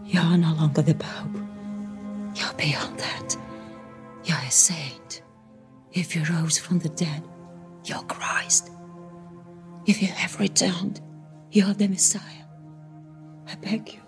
[0.05, 1.41] You're no longer the Pope.
[2.35, 3.39] You're beyond that.
[4.27, 5.23] You're a saint.
[5.95, 7.23] If you rose from the dead,
[7.87, 8.71] you're Christ.
[9.87, 11.01] If you have returned,
[11.53, 12.47] you're the Messiah.
[13.47, 14.01] I beg you,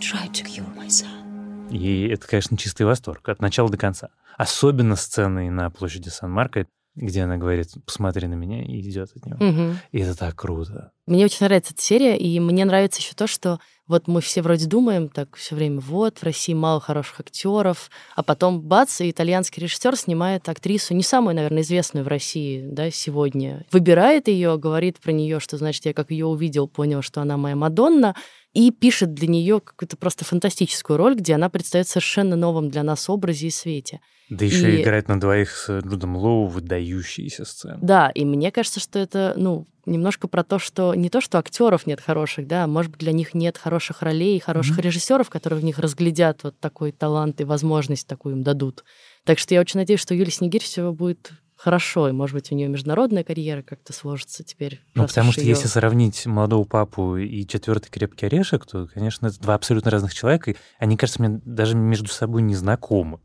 [0.00, 1.68] try to cure my son.
[1.70, 4.10] И это, конечно, чистый восторг от начала до конца.
[4.36, 9.38] Особенно сцены на площади Сан-Марко, где она говорит, посмотри на меня, и идет от него.
[9.40, 9.78] Мгм.
[9.92, 10.92] И это так круто.
[11.06, 14.66] Мне очень нравится эта серия, и мне нравится еще то, что вот мы все вроде
[14.66, 19.62] думаем так все время, вот, в России мало хороших актеров, а потом бац, и итальянский
[19.62, 23.66] режиссер снимает актрису, не самую, наверное, известную в России, да, сегодня.
[23.72, 27.56] Выбирает ее, говорит про нее, что, значит, я как ее увидел, понял, что она моя
[27.56, 28.14] Мадонна,
[28.52, 33.08] и пишет для нее какую-то просто фантастическую роль, где она предстает совершенно новом для нас
[33.08, 34.00] образе и свете.
[34.28, 37.78] Да еще И- играет на двоих с Джудом Лоу выдающиеся сцены.
[37.82, 41.86] Да, и мне кажется, что это, ну, немножко про то, что не то, что актеров
[41.86, 45.64] нет хороших, да, а может быть, для них нет хороших ролей, хороших режиссеров, которые в
[45.64, 48.84] них разглядят вот такой талант и возможность такую им дадут.
[49.24, 51.32] Так что я очень надеюсь, что Юлия Снегирь все будет
[51.62, 54.80] хорошо, и, может быть, у нее международная карьера как-то сложится теперь.
[54.94, 59.40] Ну, потому что её- если сравнить молодого папу и четвертый крепкий орешек, то, конечно, это
[59.40, 63.20] два абсолютно разных человека, и они, кажется, мне даже между собой не знакомы.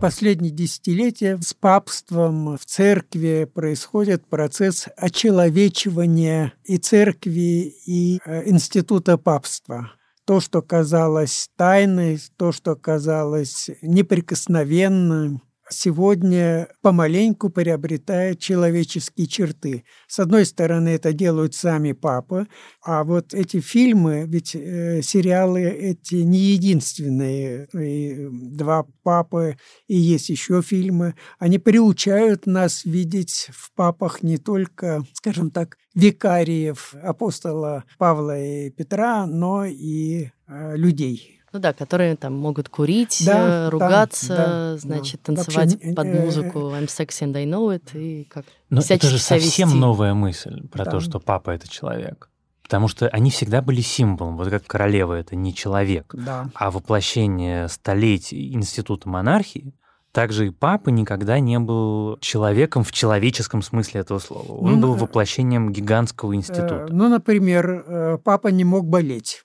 [0.00, 9.92] Последние десятилетия с папством в церкви происходит процесс очеловечивания и церкви, и э, института папства.
[10.26, 19.84] То, что казалось тайной, то, что казалось неприкосновенным, сегодня помаленьку приобретает человеческие черты.
[20.06, 22.46] С одной стороны, это делают сами папы,
[22.82, 27.68] а вот эти фильмы, ведь э, сериалы эти не единственные.
[27.74, 31.14] И два папы, и есть еще фильмы.
[31.38, 39.26] Они приучают нас видеть в папах не только, скажем так, викариев апостола Павла и Петра,
[39.26, 41.35] но и э, людей.
[41.56, 45.34] Ну да, которые там могут курить, Да, э, да, ругаться, да, значит, да.
[45.34, 49.06] танцевать Вообще, под э, музыку I'm sexy and I know it, и как Но это
[49.06, 49.80] же совсем вести.
[49.80, 50.90] новая мысль про Да.
[50.90, 52.28] то, что папа— это человек.
[52.62, 54.36] Потому что они всегда были символом.
[54.36, 56.50] Вот как королева— это не человек, Да.
[56.54, 59.72] а воплощение столетий института монархии,
[60.12, 64.52] также и папа никогда не был человеком в человеческом смысле этого слова.
[64.52, 66.86] Он Ну, был э, воплощением гигантского Э, института.
[66.90, 69.44] Ну, например, э, папа не мог болеть.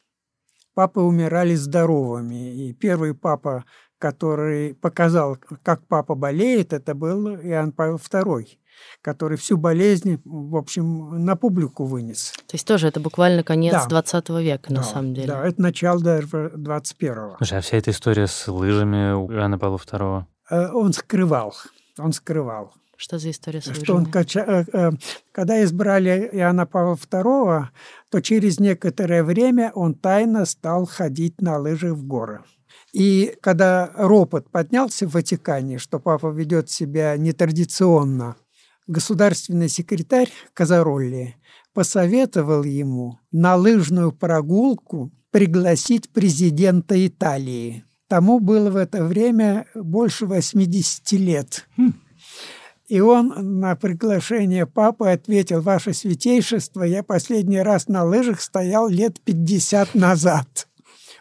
[0.73, 2.53] Папы умирали здоровыми.
[2.69, 3.65] И первый папа,
[3.97, 8.45] который показал, как папа болеет, это был Иоанн Павел II,
[9.01, 12.31] который всю болезнь, в общем, на публику вынес.
[12.47, 13.85] То есть тоже это буквально конец Да.
[13.87, 15.27] 20 века, на Да, самом деле.
[15.27, 17.35] Да, это начало даже 21-го.
[17.37, 20.23] Слушай, а вся эта история с лыжами у Иоанна Павла II?
[20.49, 21.53] Э, Он скрывал,
[21.99, 22.73] он скрывал.
[23.01, 24.91] Что за история с что он кача- э, э,
[25.31, 27.65] когда избрали Иоанна Павла II,
[28.11, 32.43] то через некоторое время он тайно стал ходить на лыжах в горы.
[32.93, 38.35] И когда ропот поднялся в Ватикане, что папа ведет себя нетрадиционно,
[38.85, 41.37] государственный секретарь Казаролли
[41.73, 47.83] посоветовал ему на лыжную прогулку пригласить президента Италии.
[48.07, 51.67] Тому было в это время больше 80 лет.
[52.91, 59.21] И он на приглашение папы ответил, «Ваше святейшество, я последний раз на лыжах стоял лет
[59.21, 60.67] 50 назад».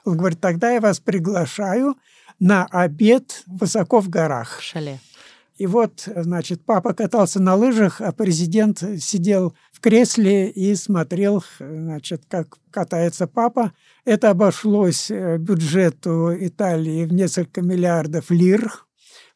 [0.04, 1.94] Он говорит, тогда я вас приглашаю
[2.40, 4.58] на обед высоко в горах.
[4.58, 4.98] В шале.
[5.58, 12.24] И вот, значит, папа катался на лыжах, а президент сидел в кресле и смотрел, значит,
[12.28, 13.72] как катается папа.
[14.04, 18.86] Это обошлось э, бюджету Италии в несколько миллиардов лир,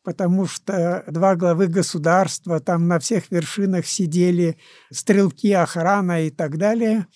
[0.04, 4.58] потому что два главы государства, там на всех вершинах сидели
[4.92, 7.06] стрелки, охрана и так далее.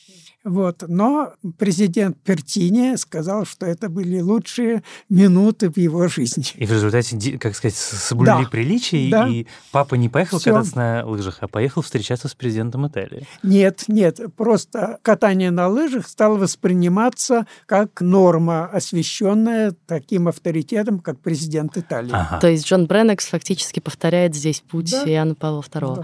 [0.49, 0.85] Вот.
[0.89, 6.45] Но президент Пертини сказал, что это были лучшие минуты в его жизни.
[6.57, 8.49] И в результате, как сказать, соблюли Да.
[8.51, 9.29] приличия, Да.
[9.29, 10.53] и папа не поехал Всё.
[10.53, 13.27] кататься на лыжах, а поехал встречаться с президентом Италии.
[13.43, 21.77] Нет, нет, просто катание на лыжах стало восприниматься как норма, освещенная таким авторитетом, как президент
[21.77, 22.11] Италии.
[22.13, 22.39] Ага.
[22.41, 25.05] То есть Джон Бреннекс фактически повторяет здесь путь Да.
[25.11, 25.97] Иоанна Павла II.
[25.97, 26.03] Да.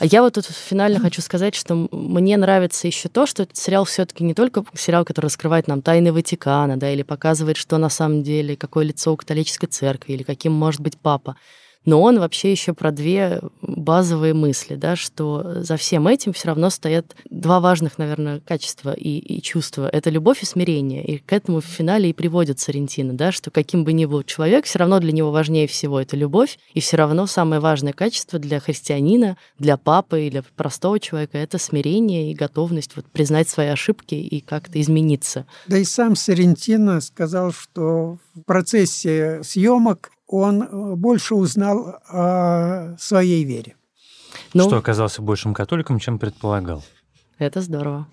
[0.00, 3.84] А я вот тут финально хочу сказать, что мне нравится еще то, что этот сериал
[3.84, 8.22] все-таки не только сериал, который раскрывает нам тайны Ватикана, да, или показывает, что на самом
[8.22, 11.36] деле, какое лицо у католической церкви, или каким может быть папа.
[11.84, 16.70] Но он вообще еще про две базовые мысли, да, что за всем этим все равно
[16.70, 19.88] стоят два важных, наверное, качества и, и чувства.
[19.88, 21.04] Это любовь и смирение.
[21.04, 24.64] И к этому в финале и приводит Соррентино, да, что каким бы ни был человек,
[24.64, 28.60] все равно для него важнее всего это любовь, и все равно самое важное качество для
[28.60, 34.40] христианина, для папы или простого человека это смирение и готовность вот признать свои ошибки и
[34.40, 35.46] как-то измениться.
[35.66, 43.44] Да и сам Соррентино сказал, что в процессе съемок он э, больше узнал о своей
[43.44, 43.76] вере.
[44.52, 46.82] Ну, Что оказался большим католиком, чем предполагал.
[47.38, 48.06] Это здорово.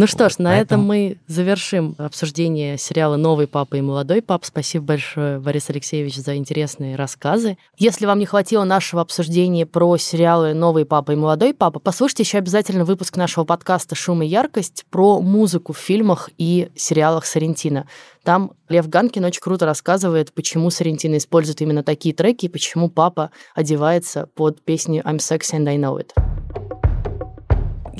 [0.00, 4.46] Ну что ж, на Поэтому- этом мы завершим обсуждение сериала «Новый папа и молодой пап».
[4.46, 7.58] Спасибо большое, Борис Алексеевич, за интересные рассказы.
[7.76, 12.38] Если вам не хватило нашего обсуждения про сериалы «Новый папа и молодой папа», послушайте еще
[12.38, 17.86] обязательно выпуск нашего подкаста «Шум и яркость» про музыку в фильмах и сериалах Соррентино.
[18.22, 23.32] Там Лев Ганкин очень круто рассказывает, почему Соррентино использует именно такие треки и почему папа
[23.54, 26.79] одевается под песню «I'm sexy and I know it».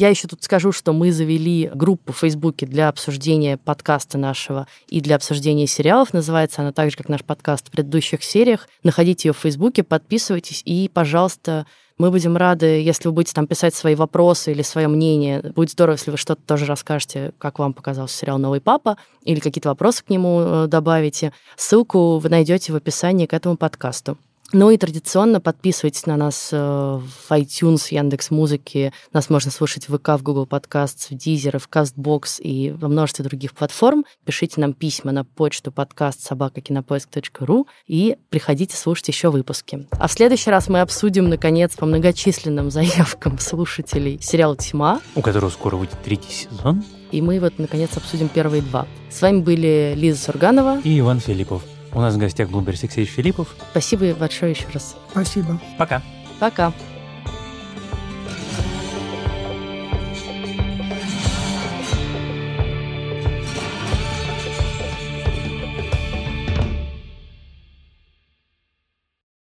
[0.01, 5.03] Я еще тут скажу, что мы завели группу в Фейсбуке для обсуждения подкаста нашего и
[5.03, 6.15] для обсуждения сериалов.
[6.15, 8.67] Называется она так же, как наш подкаст в предыдущих сериях.
[8.83, 11.67] Находите ее в Фейсбуке, подписывайтесь и, пожалуйста,
[11.99, 15.43] мы будем рады, если вы будете там писать свои вопросы или свое мнение.
[15.55, 19.69] Будет здорово, если вы что-то тоже расскажете, как вам показался сериал «Новый папа», или какие-то
[19.69, 21.35] вопросы к нему э, добавите.
[21.59, 24.17] Ссылку вы найдете в описании к этому подкасту.
[24.53, 28.93] Ну и традиционно подписывайтесь на нас э, в iTunes, Яндекс Музыки.
[29.13, 33.25] Нас можно слушать в ВК, в Google Podcasts, в Deezer, в CastBox и во множестве
[33.25, 34.05] других платформ.
[34.25, 39.87] Пишите нам письма на почту подкаст собакакинопоиск.ру и приходите слушать еще выпуски.
[39.93, 45.51] А в следующий раз мы обсудим, наконец, по многочисленным заявкам слушателей сериал «Тьма», У которого
[45.51, 46.83] скоро выйдет третий сезон.
[47.13, 48.87] и мы вот, наконец, обсудим первые два.
[49.11, 50.81] С вами были Лиза Сурганова.
[50.83, 51.63] И Иван Филиппов.
[51.93, 53.57] У нас в гостях был Алексеевич Филиппов.
[53.73, 54.97] Спасибо большое еще раз.
[55.11, 55.61] Спасибо.
[55.79, 56.03] Пока.
[56.39, 56.73] Пока.